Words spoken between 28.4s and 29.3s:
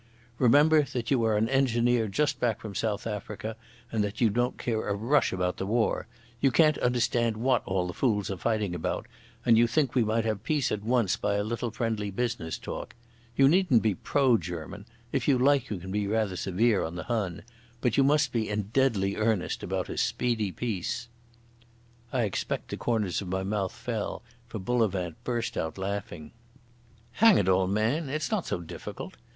so difficult.